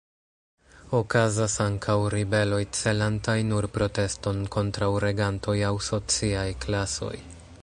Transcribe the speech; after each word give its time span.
Okazas 0.99 1.57
ankaŭ 1.65 1.97
ribeloj 2.13 2.63
celantaj 2.79 3.37
nur 3.53 3.69
proteston 3.77 4.43
kontraŭ 4.57 4.93
regantoj 5.09 5.59
aŭ 5.73 5.75
sociaj 5.93 6.51
klasoj. 6.67 7.17